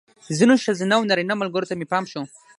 ځینو 0.37 0.55
ښځینه 0.63 0.93
او 0.97 1.07
نارینه 1.09 1.35
ملګرو 1.41 1.69
ته 1.69 1.73
مې 1.79 1.85
پام 1.91 2.03
شو. 2.11 2.21